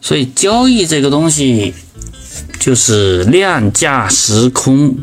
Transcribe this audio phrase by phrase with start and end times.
[0.00, 1.74] 所以交易这个东西
[2.58, 4.96] 就是量价时空，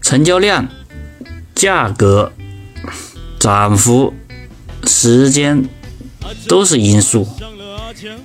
[0.00, 0.68] 成交量、
[1.54, 2.32] 价格、
[3.38, 4.14] 涨幅、
[4.86, 5.64] 时间
[6.48, 7.28] 都是因素。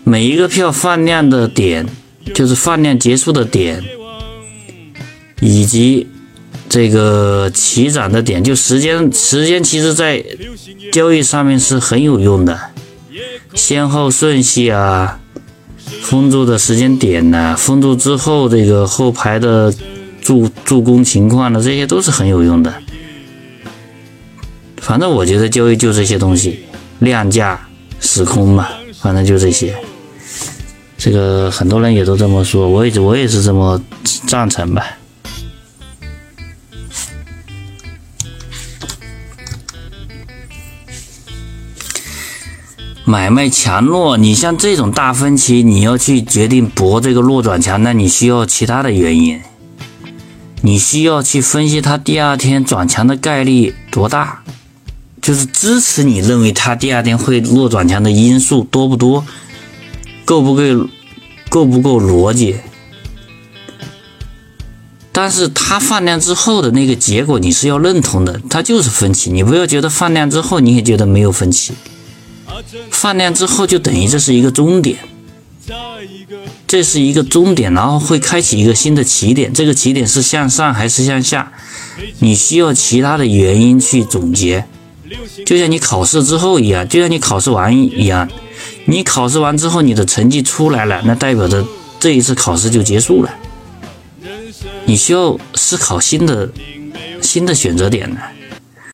[0.04, 1.86] 每一个票放量的点，
[2.34, 3.84] 就是放量结束的点，
[5.42, 6.08] 以及
[6.70, 10.24] 这个起涨的点，就时间，时间其实在
[10.92, 12.72] 交易上面是很有用的，
[13.54, 15.20] 先后顺序啊。
[16.06, 17.56] 封住的时间点呢？
[17.58, 19.74] 封住之后，这个后排的
[20.22, 21.60] 助助攻情况呢？
[21.60, 22.72] 这些都是很有用的。
[24.78, 26.60] 反正我觉得交易就这些东西，
[27.00, 27.60] 量价
[28.00, 28.68] 时空嘛，
[29.02, 29.76] 反正就这些。
[30.96, 33.82] 这个很多人也都这么说，我也我也是这么
[34.28, 34.86] 赞成吧。
[43.08, 49.40] 买卖强弱，你像这种大分歧，你要去决定博这个弱转强，那你需要其他的原因，
[50.62, 54.42] 你需要去分析它第二天转强的概率多大，
[55.22, 59.24] 就是支持你认为它第二天会弱转强的因素多不多，
[60.26, 60.64] 够不够，
[61.48, 62.56] 够不够逻辑？
[65.12, 71.76] 但是它放量之后的那个结果你是要认同的，它就是分歧，你不要觉得放量之后你也觉得没有分歧。
[72.92, 74.98] 放量之后就等于这是一个终点，
[76.68, 79.54] 这是一个终点，然后会开启一个新的起点。
[79.54, 81.52] 这个起点是向上还是向下？
[82.20, 84.66] 你需要其他的原因去总结，
[85.46, 88.30] 就像你考试之后一样，就像你考试完一样。
[88.88, 91.66] 你考试完之后，你的成绩出来了，那代表着
[92.00, 93.34] 这一次考试就结束了。
[94.86, 96.52] 你需要思考新的
[97.22, 98.20] 新的选择点呢。